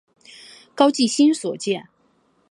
[0.73, 1.87] 高季兴所建。